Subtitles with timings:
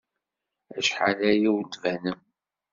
[0.77, 2.19] Acḥal aya ur d-tbanem.